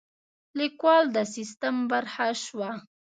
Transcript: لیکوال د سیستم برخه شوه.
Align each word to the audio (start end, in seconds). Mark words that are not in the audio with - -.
لیکوال 0.59 1.03
د 1.15 1.17
سیستم 1.35 1.75
برخه 1.91 2.25
شوه. 2.43 2.69